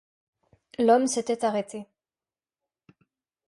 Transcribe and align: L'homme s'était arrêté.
L'homme 0.79 1.05
s'était 1.05 1.43
arrêté. 1.45 1.85